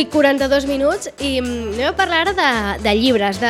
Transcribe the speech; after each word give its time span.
Vinga, 0.00 0.46
a 0.46 0.48
les 0.48 0.64
10 0.64 0.64
i 0.64 0.64
42 0.64 0.66
minuts 0.66 1.08
i 1.20 1.40
mm, 1.40 1.74
anem 1.74 1.88
a 1.88 1.96
parlar 1.96 2.20
ara 2.24 2.32
de, 2.32 2.82
de 2.82 2.94
llibres, 2.96 3.40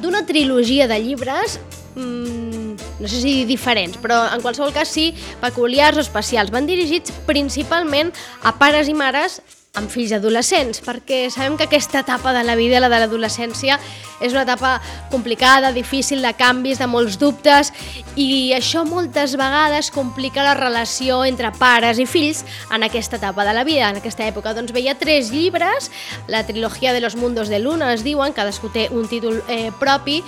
d'una 0.00 0.24
trilogia 0.26 0.86
de 0.86 0.98
llibres 0.98 1.58
mm, 1.96 2.76
no 3.00 3.08
sé 3.08 3.20
si 3.20 3.44
diferents, 3.44 3.96
però 3.98 4.28
en 4.32 4.40
qualsevol 4.40 4.72
cas 4.72 4.88
sí, 4.88 5.14
peculiars 5.40 5.96
o 5.96 6.00
especials. 6.00 6.50
Van 6.50 6.66
dirigits 6.66 7.12
principalment 7.26 8.12
a 8.42 8.54
pares 8.58 8.88
i 8.88 8.94
mares 8.94 9.40
amb 9.78 9.90
fills 9.92 10.12
adolescents, 10.16 10.82
perquè 10.84 11.28
sabem 11.30 11.56
que 11.56 11.68
aquesta 11.68 12.02
etapa 12.04 12.34
de 12.34 12.44
la 12.44 12.56
vida, 12.58 12.82
la 12.82 12.90
de 12.90 13.00
l'adolescència, 13.00 13.78
és 14.20 14.34
una 14.34 14.42
etapa 14.42 14.80
complicada, 15.12 15.70
difícil, 15.72 16.22
de 16.22 16.32
canvis, 16.34 16.80
de 16.80 16.88
molts 16.90 17.18
dubtes, 17.20 17.70
i 18.18 18.52
això 18.56 18.82
moltes 18.86 19.36
vegades 19.38 19.92
complica 19.94 20.42
la 20.42 20.56
relació 20.58 21.22
entre 21.24 21.52
pares 21.54 22.00
i 22.02 22.06
fills 22.06 22.44
en 22.74 22.82
aquesta 22.86 23.20
etapa 23.20 23.46
de 23.46 23.54
la 23.54 23.64
vida, 23.64 23.90
en 23.90 24.02
aquesta 24.02 24.26
època. 24.26 24.54
Doncs 24.58 24.74
veia 24.74 24.98
tres 24.98 25.30
llibres, 25.30 25.92
la 26.26 26.44
trilogia 26.46 26.92
de 26.92 27.00
los 27.00 27.16
mundos 27.16 27.48
de 27.48 27.62
Luna 27.62 27.92
es 27.94 28.02
diuen, 28.04 28.34
cadascú 28.34 28.72
té 28.74 28.88
un 28.90 29.06
títol 29.08 29.42
eh, 29.46 29.70
propi, 29.78 30.22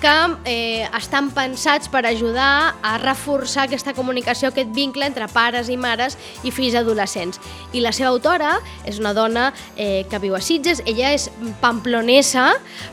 que 0.00 0.14
eh, 0.44 0.88
estan 0.96 1.30
pensats 1.34 1.90
per 1.92 2.04
ajudar 2.06 2.76
a 2.82 2.96
reforçar 3.02 3.66
aquesta 3.66 3.94
comunicació, 3.96 4.50
aquest 4.50 4.72
vincle 4.74 5.06
entre 5.06 5.28
pares 5.32 5.70
i 5.72 5.76
mares 5.80 6.16
i 6.44 6.52
fills 6.54 6.76
adolescents. 6.78 7.40
I 7.72 7.82
la 7.84 7.92
seva 7.96 8.10
autora 8.12 8.56
és 8.86 9.00
una 9.02 9.14
dona 9.16 9.50
eh, 9.76 10.04
que 10.10 10.20
viu 10.22 10.36
a 10.36 10.40
Sitges, 10.40 10.82
ella 10.86 11.12
és 11.16 11.28
pamplonesa, 11.62 12.48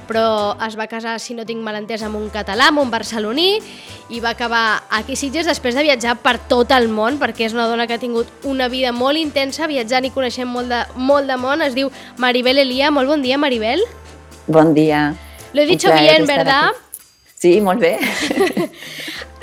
però 0.10 0.54
es 0.66 0.78
va 0.80 0.88
casar, 0.92 1.20
si 1.20 1.36
no 1.38 1.48
tinc 1.48 1.64
mal 1.64 1.78
entès, 1.80 2.04
amb 2.04 2.20
un 2.20 2.30
català, 2.34 2.70
amb 2.72 2.84
un 2.84 2.94
barceloní, 2.94 3.60
i 4.14 4.20
va 4.24 4.34
acabar 4.34 4.84
aquí 4.92 5.18
a 5.18 5.20
Sitges 5.20 5.50
després 5.50 5.76
de 5.76 5.86
viatjar 5.86 6.18
per 6.24 6.38
tot 6.52 6.72
el 6.76 6.90
món, 6.92 7.20
perquè 7.22 7.48
és 7.48 7.58
una 7.58 7.68
dona 7.70 7.88
que 7.88 7.98
ha 7.98 8.02
tingut 8.02 8.30
una 8.44 8.70
vida 8.70 8.92
molt 8.96 9.20
intensa, 9.20 9.68
viatjant 9.68 10.06
i 10.08 10.14
coneixent 10.14 10.50
molt 10.50 10.72
de, 10.72 10.84
molt 10.96 11.30
de 11.30 11.38
món. 11.40 11.64
Es 11.66 11.76
diu 11.78 11.92
Maribel 12.18 12.62
Elia. 12.64 12.92
Molt 12.92 13.10
bon 13.10 13.24
dia, 13.24 13.40
Maribel. 13.42 13.84
Bon 14.48 14.74
dia. 14.74 15.14
Lo 15.54 15.62
he 15.62 15.66
dicho 15.66 15.92
bien, 15.94 16.26
¿verdad? 16.26 16.70
Aquí. 16.70 16.83
Sí, 17.44 17.60
bien. 17.60 18.00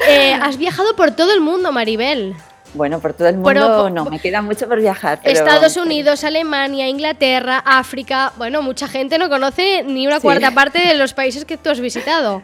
eh, 0.09 0.33
has 0.33 0.57
viajado 0.57 0.97
por 0.97 1.11
todo 1.11 1.35
el 1.35 1.43
mundo, 1.43 1.71
Maribel. 1.71 2.35
Bueno, 2.73 2.99
por 2.99 3.13
todo 3.13 3.29
el 3.29 3.35
mundo 3.35 3.51
pero, 3.51 3.91
no, 3.91 4.07
me 4.07 4.19
queda 4.19 4.41
mucho 4.41 4.67
por 4.67 4.81
viajar. 4.81 5.21
Pero... 5.23 5.39
Estados 5.39 5.77
Unidos, 5.77 6.25
Alemania, 6.25 6.89
Inglaterra, 6.89 7.59
África. 7.59 8.33
Bueno, 8.39 8.63
mucha 8.63 8.89
gente 8.89 9.19
no 9.19 9.29
conoce 9.29 9.83
ni 9.83 10.07
una 10.07 10.17
sí. 10.17 10.23
cuarta 10.23 10.51
parte 10.55 10.79
de 10.79 10.95
los 10.95 11.13
países 11.13 11.45
que 11.45 11.59
tú 11.59 11.69
has 11.69 11.79
visitado. 11.79 12.41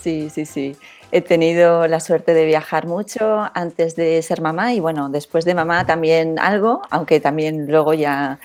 Sí, 0.00 0.30
sí, 0.30 0.46
sí. 0.46 0.76
He 1.10 1.22
tenido 1.22 1.88
la 1.88 1.98
suerte 1.98 2.32
de 2.32 2.44
viajar 2.44 2.86
mucho 2.86 3.50
antes 3.52 3.96
de 3.96 4.22
ser 4.22 4.40
mamá 4.40 4.74
y 4.74 4.78
bueno, 4.78 5.08
después 5.08 5.44
de 5.44 5.56
mamá 5.56 5.86
también 5.86 6.38
algo, 6.38 6.82
aunque 6.88 7.18
también 7.18 7.66
luego 7.66 7.94
ya 7.94 8.38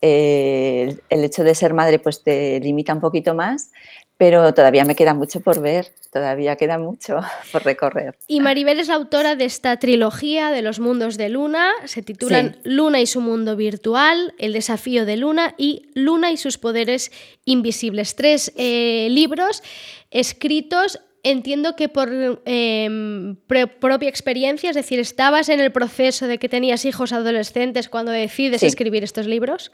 eh, 0.00 0.96
el 1.10 1.24
hecho 1.24 1.44
de 1.44 1.54
ser 1.54 1.74
madre 1.74 1.98
pues 1.98 2.22
te 2.22 2.60
limita 2.60 2.94
un 2.94 3.00
poquito 3.00 3.34
más, 3.34 3.72
pero 4.18 4.52
todavía 4.52 4.84
me 4.84 4.96
queda 4.96 5.14
mucho 5.14 5.40
por 5.40 5.60
ver, 5.60 5.92
todavía 6.12 6.56
queda 6.56 6.76
mucho 6.76 7.20
por 7.52 7.64
recorrer. 7.64 8.16
Y 8.26 8.40
Maribel 8.40 8.80
es 8.80 8.88
la 8.88 8.94
autora 8.96 9.36
de 9.36 9.44
esta 9.44 9.78
trilogía 9.78 10.50
de 10.50 10.60
los 10.60 10.80
mundos 10.80 11.16
de 11.16 11.28
Luna, 11.28 11.70
se 11.84 12.02
titulan 12.02 12.54
sí. 12.54 12.60
Luna 12.64 13.00
y 13.00 13.06
su 13.06 13.20
mundo 13.20 13.54
virtual, 13.56 14.34
El 14.38 14.52
desafío 14.52 15.06
de 15.06 15.16
Luna 15.16 15.54
y 15.56 15.88
Luna 15.94 16.32
y 16.32 16.36
sus 16.36 16.58
poderes 16.58 17.12
invisibles. 17.44 18.16
Tres 18.16 18.52
eh, 18.56 19.06
libros 19.10 19.62
escritos 20.10 21.00
entiendo 21.22 21.76
que 21.76 21.88
por 21.88 22.40
eh, 22.44 23.34
propia 23.46 24.08
experiencia, 24.08 24.70
es 24.70 24.76
decir, 24.76 24.98
¿estabas 24.98 25.48
en 25.48 25.60
el 25.60 25.70
proceso 25.70 26.26
de 26.26 26.38
que 26.38 26.48
tenías 26.48 26.84
hijos 26.84 27.12
adolescentes 27.12 27.88
cuando 27.88 28.10
decides 28.10 28.60
Sí. 28.60 28.66
escribir 28.66 29.04
estos 29.04 29.26
libros? 29.26 29.70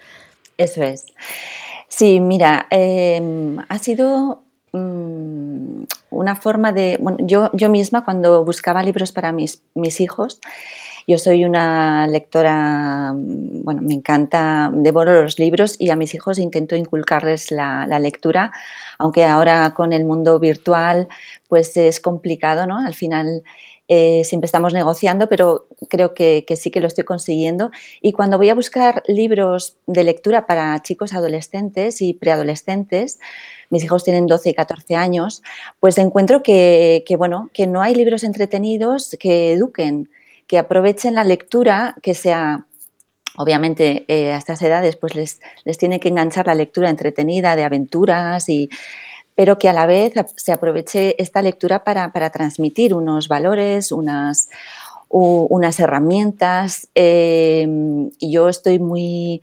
Eso 0.58 0.82
es. 0.82 1.06
Sí, 1.96 2.18
mira, 2.18 2.66
eh, 2.70 3.22
ha 3.68 3.78
sido 3.78 4.42
mm, 4.72 5.84
una 6.10 6.34
forma 6.34 6.72
de... 6.72 6.98
Bueno, 7.00 7.18
yo, 7.20 7.50
yo 7.52 7.70
misma 7.70 8.04
cuando 8.04 8.44
buscaba 8.44 8.82
libros 8.82 9.12
para 9.12 9.30
mis, 9.30 9.62
mis 9.74 10.00
hijos, 10.00 10.40
yo 11.06 11.18
soy 11.18 11.44
una 11.44 12.08
lectora, 12.08 13.12
mm, 13.12 13.62
bueno, 13.62 13.82
me 13.82 13.94
encanta, 13.94 14.72
devoro 14.74 15.22
los 15.22 15.38
libros 15.38 15.76
y 15.78 15.90
a 15.90 15.96
mis 15.96 16.14
hijos 16.14 16.40
intento 16.40 16.74
inculcarles 16.74 17.52
la, 17.52 17.86
la 17.86 18.00
lectura, 18.00 18.50
aunque 18.98 19.24
ahora 19.24 19.72
con 19.72 19.92
el 19.92 20.04
mundo 20.04 20.40
virtual 20.40 21.06
pues 21.48 21.76
es 21.76 22.00
complicado, 22.00 22.66
¿no? 22.66 22.78
Al 22.84 22.94
final 22.94 23.44
eh, 23.86 24.22
siempre 24.24 24.46
estamos 24.46 24.72
negociando, 24.72 25.28
pero 25.28 25.66
creo 25.88 26.14
que, 26.14 26.44
sí 26.56 26.70
que 26.70 26.80
lo 26.80 26.86
estoy 26.86 27.04
consiguiendo. 27.04 27.70
Y 28.00 28.12
cuando 28.12 28.38
voy 28.38 28.48
a 28.48 28.54
buscar 28.54 29.02
libros 29.06 29.76
de 29.86 30.04
lectura 30.04 30.46
para 30.46 30.80
chicos 30.82 31.12
adolescentes 31.12 32.00
y 32.00 32.14
preadolescentes, 32.14 33.18
mis 33.68 33.84
hijos 33.84 34.04
tienen 34.04 34.26
12 34.26 34.50
y 34.50 34.54
14 34.54 34.96
años, 34.96 35.42
pues 35.80 35.98
encuentro 35.98 36.42
que, 36.42 37.04
que, 37.06 37.16
bueno, 37.16 37.50
que 37.52 37.66
no 37.66 37.82
hay 37.82 37.94
libros 37.94 38.24
entretenidos 38.24 39.16
que 39.20 39.52
eduquen, 39.52 40.08
que 40.46 40.58
aprovechen 40.58 41.14
la 41.14 41.24
lectura, 41.24 41.96
que 42.02 42.14
sea 42.14 42.66
obviamente 43.36 44.04
eh, 44.08 44.32
a 44.32 44.36
estas 44.36 44.62
edades 44.62 44.96
pues 44.96 45.14
les, 45.14 45.40
les, 45.64 45.76
tiene 45.76 45.98
que 45.98 46.08
enganchar 46.08 46.46
la 46.46 46.54
lectura 46.54 46.88
entretenida 46.88 47.56
de 47.56 47.64
aventuras 47.64 48.48
y 48.48 48.70
pero 49.34 49.58
que 49.58 49.68
a 49.68 49.72
la 49.72 49.86
vez 49.86 50.12
se 50.36 50.52
aproveche 50.52 51.20
esta 51.22 51.42
lectura 51.42 51.84
para, 51.84 52.12
para 52.12 52.30
transmitir 52.30 52.94
unos 52.94 53.28
valores, 53.28 53.92
unas, 53.92 54.48
unas 55.08 55.80
herramientas. 55.80 56.88
Y 56.94 58.32
yo 58.32 58.48
estoy 58.48 58.78
muy, 58.78 59.40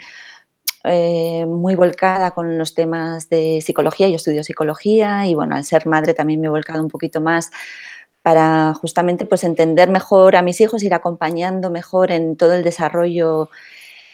eh, 0.84 1.46
muy 1.46 1.76
volcada 1.76 2.32
con 2.32 2.58
los 2.58 2.74
temas 2.74 3.30
de 3.30 3.62
psicología, 3.62 4.10
yo 4.10 4.16
estudio 4.16 4.44
psicología 4.44 5.28
y 5.28 5.36
bueno, 5.36 5.56
al 5.56 5.64
ser 5.64 5.86
madre 5.86 6.16
también 6.16 6.42
me 6.42 6.48
he 6.48 6.50
volcado 6.50 6.82
un 6.82 6.90
poquito 6.90 7.22
más 7.22 7.52
para 8.24 8.74
justamente 8.76 9.26
pues 9.26 9.44
entender 9.44 9.90
mejor 9.90 10.36
a 10.36 10.42
mis 10.42 10.60
hijos, 10.60 10.84
ir 10.84 10.94
acompañando 10.94 11.70
mejor 11.70 12.12
en 12.12 12.36
todo 12.36 12.54
el 12.54 12.64
desarrollo 12.64 13.50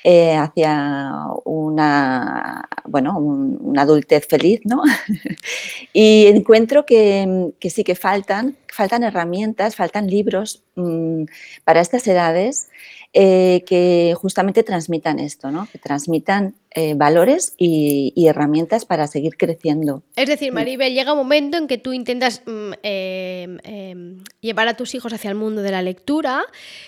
eh, 0.09 0.37
hacia 0.37 1.11
una, 1.43 2.63
bueno, 2.85 3.19
un, 3.19 3.57
una 3.59 3.81
adultez 3.81 4.25
feliz, 4.25 4.61
¿no? 4.63 4.81
y 5.91 6.27
encuentro 6.27 6.85
que, 6.85 7.51
que, 7.59 7.69
sí 7.69 7.83
que 7.83 7.93
faltan, 7.93 8.55
faltan 8.71 9.03
herramientas, 9.03 9.75
faltan 9.75 10.07
libros 10.07 10.63
mmm, 10.75 11.25
para 11.65 11.81
estas 11.81 12.07
edades 12.07 12.69
eh, 13.11 13.65
que 13.67 14.15
justamente 14.17 14.63
transmitan 14.63 15.19
esto, 15.19 15.51
¿no? 15.51 15.67
Que 15.69 15.77
transmitan 15.77 16.55
eh, 16.79 16.93
valores 16.93 17.55
y, 17.57 18.13
y, 18.15 18.27
herramientas 18.27 18.85
para 18.85 19.07
seguir 19.07 19.35
creciendo. 19.35 20.03
Es 20.15 20.29
decir, 20.29 20.53
Maribel, 20.53 20.93
llega 20.93 21.11
un 21.11 21.17
momento 21.17 21.57
en 21.57 21.65
que 21.65 21.79
tú 21.79 21.91
intentas 21.91 22.43
mm, 22.45 22.73
eh, 22.83 23.57
eh, 23.63 23.95
llevar 24.41 24.67
a 24.67 24.75
tus 24.75 24.93
hijos 24.93 25.11
hacia 25.11 25.31
el 25.31 25.35
mundo 25.35 25.63
de 25.63 25.71
la 25.71 25.81
lectura, 25.81 26.43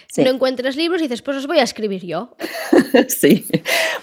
sí. 0.08 0.24
no 0.24 0.30
encuentras 0.30 0.76
libros 0.76 1.02
y 1.02 1.06
dices, 1.06 1.24
pues 1.24 1.38
os 1.38 1.48
voy 1.48 1.58
a 1.58 1.64
escribir 1.64 2.06
yo. 2.06 2.36
sí, 3.08 3.48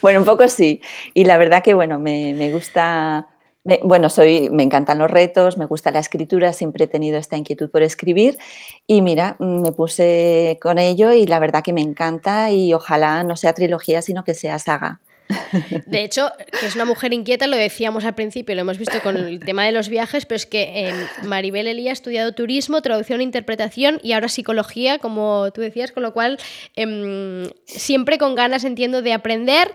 bueno, 0.02 0.19
un 0.19 0.24
poco 0.24 0.48
sí. 0.48 0.80
Y 1.14 1.24
la 1.24 1.38
verdad 1.38 1.62
que, 1.62 1.72
bueno, 1.74 2.00
me, 2.00 2.34
me 2.34 2.50
gusta... 2.50 3.28
Me, 3.62 3.78
bueno, 3.84 4.10
soy, 4.10 4.50
me 4.50 4.64
encantan 4.64 4.98
los 4.98 5.08
retos, 5.08 5.56
me 5.56 5.66
gusta 5.66 5.92
la 5.92 6.00
escritura, 6.00 6.53
siempre 6.53 6.86
he 6.86 6.89
tenido 6.89 7.16
esta 7.16 7.36
inquietud 7.36 7.71
por 7.71 7.84
escribir 7.84 8.39
y 8.89 9.03
mira, 9.03 9.36
me 9.39 9.71
puse 9.71 10.59
con 10.60 10.78
ello 10.78 11.12
y 11.12 11.27
la 11.27 11.39
verdad 11.39 11.62
que 11.62 11.72
me 11.72 11.80
encanta 11.80 12.50
y 12.50 12.74
ojalá 12.74 13.22
no 13.22 13.36
sea 13.36 13.53
trilogía, 13.53 14.03
sino 14.03 14.24
que 14.24 14.34
sea 14.34 14.59
saga. 14.59 15.00
De 15.87 16.05
hecho, 16.05 16.31
que 16.61 16.67
es 16.67 16.75
una 16.75 16.84
mujer 16.84 17.13
inquieta, 17.13 17.47
lo 17.47 17.57
decíamos 17.57 18.05
al 18.05 18.15
principio, 18.15 18.55
lo 18.55 18.61
hemos 18.61 18.78
visto 18.78 19.01
con 19.03 19.17
el 19.17 19.41
tema 19.41 19.65
de 19.65 19.73
los 19.73 19.89
viajes, 19.89 20.27
pero 20.27 20.37
es 20.37 20.47
que 20.47 20.89
eh, 20.89 20.95
Maribel 21.25 21.67
Elía 21.67 21.91
ha 21.91 21.93
estudiado 21.93 22.33
turismo, 22.33 22.83
traducción, 22.83 23.21
interpretación 23.21 24.01
y 24.03 24.13
ahora 24.13 24.28
psicología, 24.28 24.99
como 24.99 25.51
tú 25.53 25.61
decías, 25.61 25.93
con 25.93 26.03
lo 26.03 26.13
cual 26.13 26.39
eh, 26.77 27.51
siempre 27.65 28.19
con 28.19 28.34
ganas, 28.34 28.65
entiendo, 28.65 29.03
de 29.03 29.13
aprender. 29.13 29.73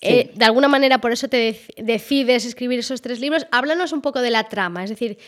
Sí. 0.00 0.08
Eh, 0.08 0.30
de 0.34 0.44
alguna 0.44 0.68
manera, 0.68 0.98
por 0.98 1.12
eso 1.12 1.28
te 1.28 1.36
de 1.36 1.82
decides 1.82 2.46
escribir 2.46 2.78
esos 2.78 3.02
tres 3.02 3.20
libros. 3.20 3.46
Háblanos 3.50 3.92
un 3.92 4.00
poco 4.00 4.22
de 4.22 4.30
la 4.30 4.44
trama, 4.44 4.82
es 4.82 4.90
decir, 4.90 5.18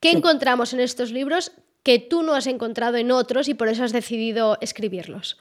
¿qué 0.00 0.10
sí. 0.10 0.16
encontramos 0.16 0.72
en 0.72 0.80
estos 0.80 1.10
libros 1.10 1.52
que 1.82 1.98
tú 1.98 2.22
no 2.22 2.34
has 2.34 2.46
encontrado 2.46 2.96
en 2.96 3.10
otros 3.10 3.48
y 3.48 3.54
por 3.54 3.68
eso 3.68 3.84
has 3.84 3.92
decidido 3.92 4.56
escribirlos? 4.60 5.38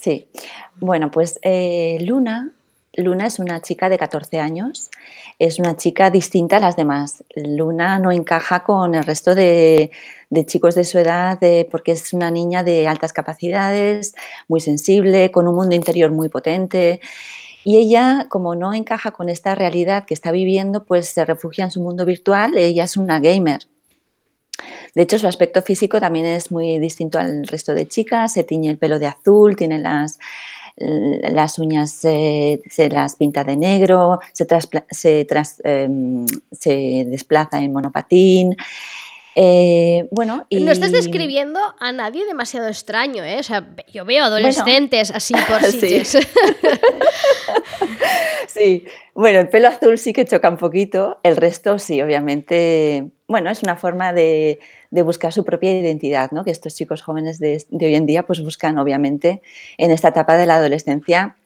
Sí, 0.00 0.28
bueno, 0.76 1.10
pues 1.10 1.38
eh, 1.42 1.98
Luna 2.00 2.52
Luna 2.94 3.26
es 3.26 3.38
una 3.38 3.62
chica 3.62 3.88
de 3.88 3.96
14 3.96 4.38
años, 4.38 4.90
es 5.38 5.58
una 5.58 5.76
chica 5.76 6.10
distinta 6.10 6.58
a 6.58 6.60
las 6.60 6.76
demás. 6.76 7.24
Luna 7.34 7.98
no 7.98 8.12
encaja 8.12 8.62
con 8.64 8.94
el 8.94 9.04
resto 9.04 9.34
de, 9.34 9.90
chicos 10.46 10.74
de 10.74 10.84
su 10.84 10.98
edad 10.98 11.38
porque 11.70 11.92
es 11.92 12.12
una 12.12 12.30
niña 12.30 12.62
de 12.62 12.86
altas 12.86 13.14
capacidades, 13.14 14.14
muy 14.46 14.60
sensible, 14.60 15.30
con 15.30 15.48
un 15.48 15.54
mundo 15.54 15.74
interior 15.74 16.10
muy 16.10 16.28
potente. 16.28 17.00
Y 17.64 17.78
ella, 17.78 18.26
como 18.28 18.54
no 18.54 18.74
encaja 18.74 19.12
con 19.12 19.30
esta 19.30 19.54
realidad 19.54 20.04
que 20.04 20.14
está 20.14 20.30
viviendo, 20.30 20.84
pues 20.84 21.08
se 21.08 21.24
refugia 21.24 21.64
en 21.64 21.70
su 21.70 21.80
mundo 21.80 22.04
virtual. 22.04 22.58
Ella 22.58 22.84
es 22.84 22.96
una 22.98 23.20
gamer. 23.20 23.62
De 24.94 25.02
hecho, 25.02 25.18
su 25.18 25.26
aspecto 25.26 25.62
físico 25.62 25.98
también 25.98 26.26
es 26.26 26.50
muy 26.50 26.78
distinto 26.78 27.18
al 27.18 27.46
resto 27.46 27.72
de 27.72 27.88
chicas. 27.88 28.34
Se 28.34 28.44
tiñe 28.44 28.68
el 28.68 28.78
pelo 28.78 28.98
de 28.98 29.06
azul, 29.06 29.56
tiene 29.56 29.78
las, 29.78 30.18
las 30.76 31.58
uñas 31.58 31.92
se 31.92 32.60
las 32.90 33.16
pinta 33.16 33.44
de 33.44 33.56
negro, 33.56 34.20
se, 34.32 34.46
em, 35.64 36.26
se, 36.50 37.04
desplaza 37.06 37.60
en 37.60 37.72
monopatín. 37.72 38.56
Eh, 39.34 40.06
bueno, 40.10 40.46
y... 40.50 40.60
No 40.60 40.72
estás 40.72 40.92
describiendo 40.92 41.58
a 41.78 41.92
nadie 41.92 42.26
demasiado 42.26 42.68
extraño, 42.68 43.24
¿eh? 43.24 43.38
O 43.40 43.42
sea, 43.42 43.66
yo 43.92 44.04
veo 44.04 44.24
adolescentes 44.24 45.10
así 45.10 45.34
por 45.48 45.62
sí. 45.64 46.02
sí, 48.46 48.84
bueno, 49.14 49.40
el 49.40 49.48
pelo 49.48 49.68
azul 49.68 49.98
sí 49.98 50.12
que 50.12 50.26
choca 50.26 50.50
un 50.50 50.58
poquito, 50.58 51.18
el 51.22 51.36
resto 51.36 51.78
sí, 51.78 52.02
obviamente, 52.02 53.10
bueno, 53.26 53.50
es 53.50 53.62
una 53.62 53.76
forma 53.76 54.12
de, 54.12 54.60
de 54.92 55.00
buscar 55.00 55.32
su 55.32 55.42
propia 55.42 55.72
identidad, 55.72 56.30
¿no? 56.32 56.44
que 56.44 56.50
estos 56.50 56.74
chicos 56.74 57.00
jóvenes 57.00 57.38
de, 57.38 57.64
hoy 57.72 57.94
en 57.94 58.04
día 58.04 58.24
pues 58.24 58.42
buscan 58.42 58.76
obviamente 58.78 59.40
en 59.78 59.90
esta 59.90 60.08
etapa 60.08 60.36
de 60.36 60.44
la 60.44 60.56
adolescencia 60.56 61.36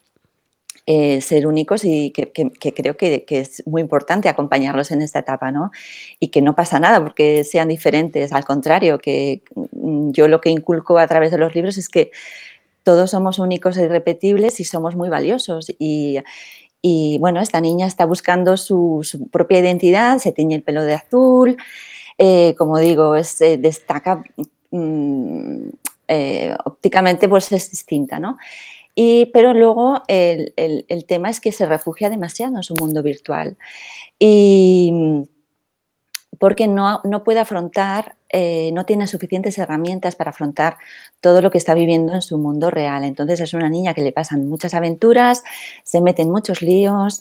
eh, 0.85 1.21
ser 1.21 1.47
únicos 1.47 1.85
y 1.85 2.11
que, 2.11 2.29
creo 2.73 2.97
que, 2.97 3.25
es 3.29 3.63
muy 3.65 3.81
importante 3.81 4.27
acompañarlos 4.27 4.91
en 4.91 5.01
esta 5.01 5.19
etapa, 5.19 5.51
¿no? 5.51 5.71
Y 6.19 6.27
que 6.27 6.41
no 6.41 6.55
pasa 6.55 6.79
nada 6.79 7.01
porque 7.01 7.45
sean 7.45 7.69
diferentes, 7.69 8.33
al 8.33 8.43
contrario, 8.43 8.99
que 8.99 9.41
mm, 9.55 10.11
yo 10.11 10.27
lo 10.27 10.39
que 10.41 10.49
inculco 10.49 10.97
a 10.97 11.07
través 11.07 11.31
de 11.31 11.37
los 11.37 11.55
libros 11.55 11.77
es 11.77 11.87
que 11.89 12.11
todos 12.83 13.11
somos 13.11 13.39
únicos 13.39 13.77
e 13.77 13.83
irrepetibles 13.83 14.59
y 14.59 14.65
somos 14.65 14.95
muy 14.95 15.09
valiosos. 15.09 15.73
Y, 15.79 16.19
bueno, 17.19 17.41
esta 17.41 17.59
niña 17.59 17.85
está 17.85 18.05
buscando 18.05 18.55
su, 18.55 19.01
su 19.03 19.27
propia 19.27 19.59
identidad, 19.59 20.19
se 20.19 20.31
tiñe 20.31 20.55
el 20.55 20.63
pelo 20.63 20.83
de 20.83 20.93
azul, 20.93 21.57
eh, 22.17 22.55
como 22.57 22.79
digo, 22.79 23.15
es, 23.15 23.39
eh, 23.41 23.57
destaca 23.57 24.23
mm, 24.71 25.69
eh, 26.07 26.57
ópticamente, 26.65 27.29
pues 27.29 27.51
es 27.51 27.69
distinta, 27.69 28.19
¿no? 28.19 28.37
Y, 28.95 29.27
pero 29.27 29.53
luego 29.53 30.01
el, 30.07 30.53
tema 31.07 31.29
es 31.29 31.39
que 31.39 31.51
se 31.51 31.67
refugia 31.67 32.09
demasiado 32.09 32.57
en 32.57 32.63
su 32.63 32.73
mundo 32.73 33.03
virtual 33.03 33.55
y 34.17 34.91
porque 36.39 36.67
no, 36.67 37.01
no 37.03 37.23
puede 37.23 37.39
afrontar, 37.39 38.15
no 38.73 38.85
tiene 38.87 39.05
suficientes 39.05 39.57
herramientas 39.59 40.15
para 40.15 40.31
afrontar 40.31 40.77
todo 41.21 41.43
lo 41.43 41.51
que 41.51 41.59
está 41.59 41.75
viviendo 41.75 42.13
en 42.15 42.23
su 42.23 42.39
mundo 42.39 42.71
real. 42.71 43.03
Entonces 43.03 43.39
es 43.39 43.53
una 43.53 43.69
niña 43.69 43.93
que 43.93 44.01
le 44.01 44.11
pasan 44.11 44.49
muchas 44.49 44.73
aventuras, 44.73 45.43
se 45.83 46.01
mete 46.01 46.23
en 46.23 46.31
muchos 46.31 46.63
líos, 46.63 47.19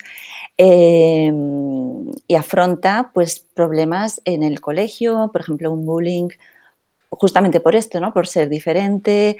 Em, 0.58 2.11
y 2.26 2.35
afronta 2.35 3.11
pues, 3.12 3.41
problemas 3.41 4.23
en 4.25 4.43
el 4.43 4.61
colegio, 4.61 5.31
por 5.32 5.43
ejemplo, 5.43 5.70
un 5.70 5.85
bullying, 5.85 6.29
justamente 7.11 7.61
por 7.61 7.76
esto, 7.76 8.00
¿no? 8.00 8.12
por 8.12 8.26
ser 8.26 8.49
diferente, 8.49 9.37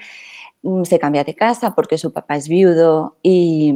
mm, 0.63 0.83
se 0.83 0.99
cambia 0.99 1.23
de 1.23 1.35
casa 1.35 1.73
porque 1.75 1.97
su 1.97 2.13
papá 2.13 2.35
es 2.35 2.47
viudo 2.47 3.17
y, 3.23 3.73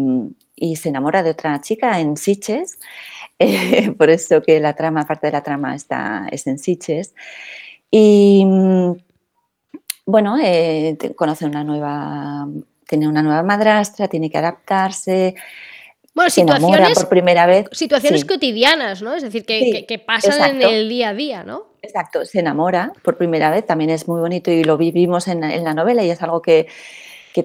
se 0.76 0.90
enamora 0.90 1.24
de 1.24 1.32
otra 1.32 1.60
chica 1.62 2.00
en 2.00 2.18
Siches, 2.18 2.80
eh, 3.40 3.92
por 3.94 4.10
eso 4.12 4.42
que 4.44 4.60
la 4.60 4.76
trama, 4.76 5.06
parte 5.08 5.28
de 5.28 5.34
la 5.34 5.44
trama 5.44 5.76
está, 5.76 6.28
es 6.32 6.46
en 6.48 6.60
Siches. 6.60 7.16
Y 7.92 8.46
mm, 8.46 8.94
bueno, 10.06 10.38
eh, 10.40 10.98
conoce 11.16 11.46
una 11.46 11.64
nueva, 11.64 12.48
tiene 12.88 13.08
una 13.08 13.24
nueva 13.24 13.44
madrastra, 13.44 14.08
tiene 14.08 14.30
que 14.30 14.38
adaptarse, 14.38 15.36
bueno, 16.14 16.30
situaciones, 16.30 17.00
por 17.00 17.10
primera 17.10 17.46
vez. 17.46 17.68
Situaciones 17.72 18.26
cotidianas, 18.26 19.02
¿no? 19.02 19.14
Es 19.14 19.24
decir, 19.24 19.46
que, 19.46 20.04
pasan 20.06 20.62
en 20.62 20.62
el 20.62 20.90
día 20.90 21.10
a 21.10 21.14
día, 21.14 21.44
¿no? 21.44 21.68
Exacto, 21.82 22.26
se 22.26 22.40
enamora 22.40 22.92
por 23.04 23.18
primera 23.18 23.50
vez, 23.50 23.66
también 23.66 23.90
es 23.90 24.08
muy 24.08 24.20
bonito 24.20 24.52
y 24.52 24.64
lo 24.64 24.78
vivimos 24.78 25.28
en, 25.28 25.42
la 25.42 25.74
novela 25.74 26.04
y 26.04 26.10
es 26.10 26.22
algo 26.22 26.42
que, 26.42 26.68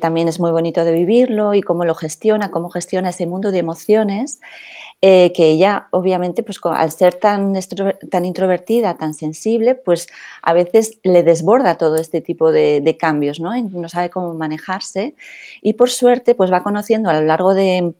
también 0.00 0.26
es 0.26 0.40
muy 0.40 0.50
bonito 0.50 0.84
de 0.84 0.92
vivirlo 0.92 1.54
y 1.54 1.62
cómo 1.62 1.84
lo 1.84 1.94
gestiona, 1.94 2.50
cómo 2.50 2.68
gestiona 2.70 3.10
ese 3.10 3.24
mundo 3.24 3.52
de 3.52 3.58
emociones, 3.58 4.40
eh, 5.00 5.32
que 5.32 5.46
ella 5.50 5.86
obviamente 5.92 6.42
pues 6.42 6.58
al 6.64 6.90
ser 6.90 7.14
tan, 7.14 7.54
tan 8.10 8.24
introvertida, 8.24 8.96
tan 8.96 9.14
sensible, 9.14 9.76
pues 9.76 10.08
a 10.42 10.52
veces 10.54 10.98
le 11.04 11.22
desborda 11.22 11.78
todo 11.78 11.96
este 11.96 12.20
tipo 12.20 12.50
de, 12.50 12.80
de 12.80 12.96
cambios, 12.96 13.38
¿no? 13.38 13.56
no 13.56 13.88
sabe 13.88 14.10
cómo 14.10 14.34
manejarse 14.34 15.14
y 15.62 15.74
por 15.74 15.90
suerte 15.90 16.34
pues 16.34 16.50
va 16.52 16.64
conociendo 16.64 17.08
a 17.08 17.14
lo 17.14 17.22
largo 17.22 17.54
de 17.54 17.94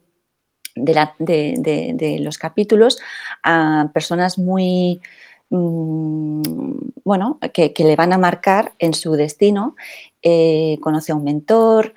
de, 0.76 2.19
los 2.20 2.38
capítulos 2.38 2.99
a 3.43 3.90
personas 3.93 4.38
muy, 4.38 5.00
mm, 5.50 6.43
bueno, 7.05 7.38
que, 7.52 7.73
le 7.76 7.96
van 7.96 8.12
a 8.12 8.19
marcar 8.19 8.75
en 8.78 8.94
su 8.94 9.12
destino. 9.12 9.75
Eh, 10.23 10.78
conoce 10.81 11.12
a 11.12 11.14
un 11.14 11.25
mentor, 11.25 11.94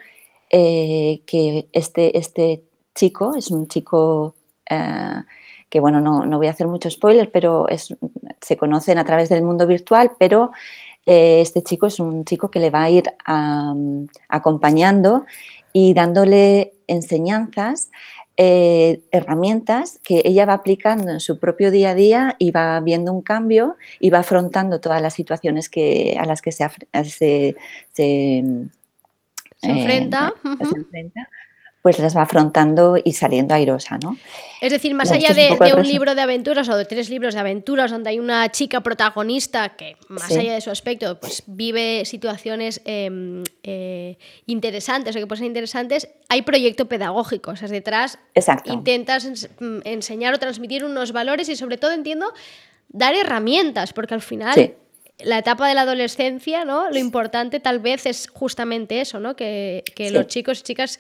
eh, 0.50 1.22
que 1.26 1.68
este, 1.72 2.18
este 2.18 2.64
chico 2.96 3.36
es 3.36 3.52
un 3.52 3.68
chico 3.68 4.36
eh, 4.70 5.24
que, 5.70 5.80
bueno, 5.80 6.00
no, 6.02 6.38
voy 6.38 6.48
a 6.48 6.52
hacer 6.52 6.68
mucho 6.68 6.90
spoiler, 6.90 7.32
pero 7.32 7.68
es, 7.68 7.96
se 8.42 8.58
conocen 8.58 8.98
a 8.98 9.06
través 9.06 9.30
del 9.30 9.44
mundo 9.44 9.68
virtual, 9.68 10.12
pero 10.18 10.52
este 11.06 11.64
chico 11.64 11.88
es 11.88 12.00
un 12.00 12.24
chico 12.24 12.52
que 12.52 12.60
le 12.60 12.70
va 12.70 12.84
a 12.84 12.90
ir 12.92 13.12
acompañando 14.28 15.26
y 15.74 15.96
dándole 15.96 16.74
enseñanzas 16.88 17.90
eh, 18.42 19.02
herramientas 19.12 20.00
que 20.02 20.22
ella 20.24 20.46
va 20.46 20.54
aplicando 20.54 21.12
en 21.12 21.20
su 21.20 21.40
propio 21.40 21.72
día 21.72 21.90
a 21.90 21.94
día 21.94 22.36
y 22.40 22.52
va 22.52 22.80
viendo 22.80 23.12
un 23.12 23.22
cambio 23.22 23.76
y 24.00 24.12
va 24.12 24.20
afrontando 24.20 24.80
todas 24.80 25.02
las 25.02 25.14
situaciones 25.14 25.68
que, 25.68 26.16
a 26.18 26.24
las 26.24 26.42
que 26.42 26.54
se, 26.54 26.66
se, 27.04 27.58
se, 27.92 28.38
enfrenta. 29.62 30.34
Eh, 30.46 30.66
se 30.66 30.78
enfrenta 30.78 31.30
pues 31.82 31.98
las 31.98 32.16
va 32.16 32.24
afrontando 32.24 32.98
y 33.02 33.14
saliendo 33.14 33.54
airosa, 33.54 33.98
¿no? 34.04 34.18
Es 34.60 34.72
decir, 34.72 34.94
más 34.94 35.12
allá 35.12 35.34
de, 35.34 35.58
un, 35.74 35.88
libro 35.88 36.14
de 36.14 36.22
aventuras 36.22 36.68
o 36.68 36.76
de 36.76 36.84
tres 36.84 37.10
libros 37.10 37.34
de 37.34 37.40
aventuras 37.40 37.90
donde 37.90 38.10
hay 38.10 38.20
una 38.20 38.50
chica 38.52 38.82
protagonista 38.82 39.70
que, 39.70 39.96
más 40.10 40.30
allá 40.32 40.54
de 40.54 40.62
su 40.62 40.72
aspecto, 40.72 41.18
pues 41.20 41.44
vive 41.48 42.04
situaciones 42.04 42.82
em, 42.84 43.44
eh, 43.64 44.18
interesantes 44.46 45.16
o 45.16 45.20
que 45.20 45.28
pueden 45.28 45.40
ser 45.40 45.48
interesantes, 45.48 46.10
hay 46.28 46.42
proyecto 46.42 46.90
pedagógico, 46.90 47.52
o 47.52 47.56
sea, 47.56 47.70
detrás 47.70 48.20
intentas 48.66 49.26
mm, 49.60 49.80
enseñar 49.86 50.34
o 50.34 50.40
transmitir 50.40 50.84
unos 50.84 51.14
valores 51.14 51.48
y 51.48 51.56
sobre 51.56 51.78
todo 51.78 51.94
entiendo 51.94 52.34
dar 52.90 53.16
herramientas, 53.16 53.94
porque 53.94 54.16
al 54.16 54.22
final... 54.22 54.76
la 55.22 55.38
etapa 55.38 55.68
de 55.68 55.76
la 55.76 55.82
adolescencia, 55.82 56.64
¿no? 56.64 56.90
Lo 56.90 56.98
importante 56.98 57.60
tal 57.60 57.80
vez 57.80 58.06
es 58.06 58.30
justamente 58.30 59.02
eso, 59.02 59.20
¿no? 59.20 59.36
Que, 59.36 59.84
los 60.14 60.28
chicos 60.28 60.62
y 60.62 60.64
chicas 60.64 61.00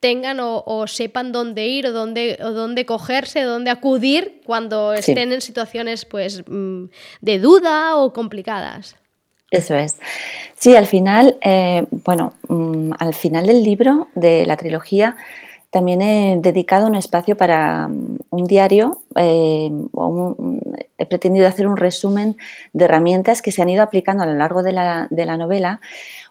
tengan 0.00 0.38
o, 0.40 0.86
sepan 0.86 1.32
dónde 1.32 1.66
ir 1.66 1.86
o 1.86 1.92
dónde, 1.92 2.38
o 2.42 2.52
dónde 2.52 2.86
cogerse, 2.86 3.42
dónde 3.42 3.70
acudir 3.70 4.40
cuando 4.44 4.92
estén 4.92 5.32
en 5.32 5.40
situaciones 5.40 6.04
pues, 6.04 6.44
mm, 6.46 6.84
de 7.20 7.38
duda 7.38 7.96
o 7.96 8.12
complicadas. 8.12 8.96
Eso 9.50 9.74
es. 9.74 9.96
Sí, 10.56 10.76
al 10.76 10.86
final, 10.86 11.38
eh, 11.40 11.86
bueno, 11.90 12.34
mm, 12.48 12.92
al 12.98 13.14
final 13.14 13.46
del 13.46 13.62
libro, 13.62 14.08
de 14.14 14.44
la 14.46 14.56
trilogía, 14.56 15.16
también 15.70 16.00
he 16.00 16.38
dedicado 16.40 16.86
un 16.86 16.94
espacio 16.94 17.36
para 17.36 17.88
mm, 17.88 18.18
un 18.30 18.44
diario, 18.44 19.02
eh, 19.16 19.70
he 20.98 21.06
pretendido 21.06 21.48
hacer 21.48 21.66
un 21.66 21.76
resumen 21.76 22.36
de 22.72 22.84
herramientas 22.84 23.42
que 23.42 23.52
se 23.52 23.62
han 23.62 23.70
ido 23.70 23.82
aplicando 23.82 24.22
a 24.22 24.26
lo 24.26 24.34
largo 24.34 24.62
de 24.62 24.72
la, 24.72 25.08
de 25.10 25.26
la 25.26 25.36
novela, 25.36 25.80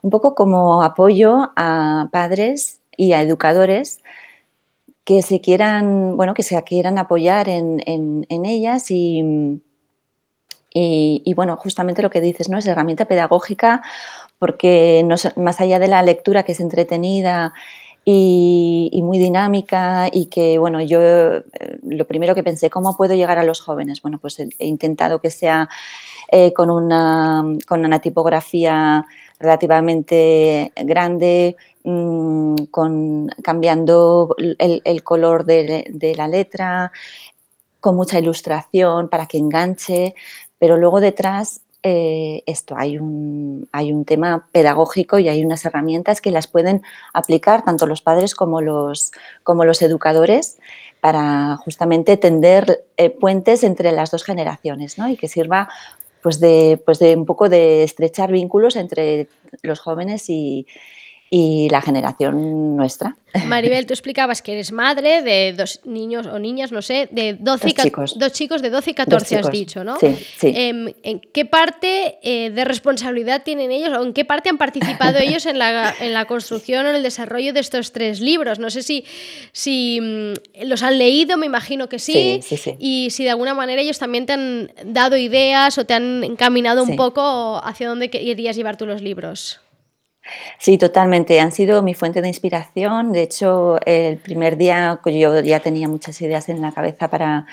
un 0.01 0.11
poco 0.11 0.35
como 0.35 0.83
apoyo 0.83 1.51
a 1.55 2.09
padres 2.11 2.79
y 2.97 3.13
a 3.13 3.21
educadores 3.21 4.01
que 5.05 5.21
se 5.21 5.39
quieran, 5.39 6.17
bueno, 6.17 6.33
que 6.33 6.43
se 6.43 6.61
quieran 6.63 6.97
apoyar 6.97 7.47
en, 7.47 8.25
ellas 8.29 8.91
y, 8.91 9.61
y, 10.73 11.33
bueno, 11.33 11.55
justamente 11.55 12.01
lo 12.01 12.09
que 12.09 12.19
dices, 12.19 12.49
¿no? 12.49 12.57
Es 12.57 12.65
herramienta 12.65 13.05
pedagógica 13.05 13.81
porque 14.37 15.03
no, 15.05 15.15
más 15.37 15.61
allá 15.61 15.79
de 15.79 15.87
la 15.87 16.03
lectura 16.03 16.43
que 16.43 16.51
es 16.51 16.59
entretenida 16.59 17.53
y, 18.09 19.01
muy 19.03 19.19
dinámica 19.19 20.07
y 20.09 20.27
que, 20.27 20.57
bueno, 20.57 20.81
yo 20.81 21.01
eh, 21.01 21.43
lo 21.83 22.07
primero 22.07 22.33
que 22.35 22.43
pensé, 22.43 22.69
¿cómo 22.69 22.95
puedo 22.95 23.15
llegar 23.15 23.37
a 23.37 23.43
los 23.43 23.59
jóvenes? 23.59 24.01
Bueno, 24.01 24.17
pues 24.17 24.39
he, 24.39 24.65
intentado 24.65 25.19
que 25.19 25.29
sea 25.29 25.67
eh, 26.31 26.53
con, 26.53 26.69
una, 26.69 27.43
con 27.67 27.83
una 27.83 27.99
tipografía 27.99 29.05
relativamente 29.39 30.71
grande, 30.85 31.57
mm, 31.83 32.55
con, 32.71 33.27
cambiando 33.43 34.33
el, 34.37 35.03
color 35.03 35.43
de, 35.43 36.13
la 36.15 36.29
letra, 36.29 36.93
con 37.81 37.97
mucha 37.97 38.19
ilustración 38.19 39.09
para 39.09 39.25
que 39.25 39.37
enganche, 39.37 40.15
pero 40.57 40.77
luego 40.77 41.01
detrás 41.01 41.59
eh, 41.83 42.43
esto, 42.45 42.75
hay 42.77 42.97
un, 42.97 43.69
hay 43.71 43.93
un 43.93 44.03
tema 44.03 44.47
pedagógico 44.51 45.19
y 45.19 45.29
hay 45.29 45.45
unas 45.45 45.63
herramientas 45.65 46.21
que 46.21 46.31
las 46.31 46.47
pueden 46.47 46.81
aplicar 47.13 47.63
tanto 47.63 47.85
los 47.85 48.01
padres 48.01 48.35
como 48.35 48.61
los, 48.61 49.11
como 49.43 49.63
los 49.63 49.81
educadores 49.81 50.57
para 50.99 51.55
justamente 51.57 52.17
tender 52.17 52.85
eh, 52.97 53.09
puentes 53.09 53.63
entre 53.63 53.91
las 53.91 54.11
dos 54.11 54.23
generaciones 54.23 54.97
¿no? 54.97 55.07
y 55.07 55.17
que 55.17 55.27
sirva 55.27 55.69
pues 56.21 56.39
de, 56.39 56.81
pues 56.83 56.99
de 56.99 57.15
un 57.15 57.25
poco 57.25 57.47
de 57.47 57.83
estrechar 57.83 58.31
vínculos 58.31 58.75
entre 58.75 59.29
los 59.61 59.79
jóvenes 59.79 60.29
y, 60.29 60.65
y 61.29 61.67
la 61.69 61.81
generación 61.81 62.77
nuestra. 62.77 63.17
Maribel, 63.45 63.85
tú 63.87 63.93
explicabas 63.93 64.41
que 64.41 64.53
eres 64.53 64.71
madre 64.71 65.21
de 65.21 65.53
dos 65.53 65.81
niños 65.83 66.25
o 66.25 66.39
niñas, 66.39 66.71
no 66.71 66.81
sé, 66.81 67.09
de 67.11 67.33
12 67.33 67.67
dos 67.67 67.83
chicos. 67.83 68.19
dos 68.19 68.31
chicos 68.31 68.61
de 68.61 68.69
12 68.69 68.91
y 68.91 68.93
14 68.93 69.37
has 69.37 69.51
dicho, 69.51 69.83
¿no? 69.83 69.99
Sí, 69.99 70.15
sí. 70.37 70.53
Em, 70.55 70.93
¿En 71.03 71.19
qué 71.19 71.45
parte 71.45 72.17
eh, 72.23 72.49
de 72.49 72.65
responsabilidad 72.65 73.43
tienen 73.43 73.71
ellos 73.71 73.89
o 73.97 74.03
en 74.03 74.13
qué 74.13 74.23
parte 74.23 74.49
han 74.49 74.57
participado 74.57 75.17
ellos 75.21 75.45
en 75.45 75.59
la, 75.59 75.93
en 75.99 76.13
la, 76.13 76.25
construcción 76.25 76.85
o 76.85 76.89
en 76.89 76.95
el 76.95 77.03
desarrollo 77.03 77.51
de 77.51 77.59
estos 77.59 77.91
tres 77.91 78.21
libros? 78.21 78.59
No 78.59 78.69
sé 78.69 78.81
si, 78.81 79.03
si 79.51 79.99
mm, 80.01 80.65
los 80.65 80.81
han 80.83 80.97
leído, 80.97 81.37
me 81.37 81.45
imagino 81.45 81.89
que 81.89 81.99
sí, 81.99 82.39
sí, 82.41 82.55
sí, 82.55 82.75
y 82.79 83.09
si 83.11 83.25
de 83.25 83.31
alguna 83.31 83.53
manera 83.53 83.81
ellos 83.81 83.99
también 83.99 84.25
te 84.25 84.33
han 84.33 84.71
dado 84.85 85.17
ideas 85.17 85.77
o 85.77 85.85
te 85.85 85.93
han 85.93 86.23
encaminado 86.23 86.83
un 86.83 86.95
poco 86.95 87.59
hacia 87.63 87.89
dónde 87.89 88.09
querías 88.09 88.55
llevar 88.55 88.77
tú 88.77 88.85
los 88.85 89.01
libros. 89.01 89.59
Sí, 90.59 90.77
totalmente. 90.77 91.39
Han 91.39 91.51
sido 91.51 91.81
mi 91.81 91.93
fuente 91.93 92.21
de 92.21 92.27
inspiración. 92.27 93.11
De 93.11 93.23
hecho, 93.23 93.79
el 93.85 94.17
primer 94.17 94.57
día 94.57 94.99
yo 95.05 95.39
ya 95.41 95.59
tenía 95.59 95.87
muchas 95.87 96.21
ideas 96.21 96.49
en 96.49 96.61
la 96.61 96.71
cabeza 96.71 97.09
para, 97.09 97.45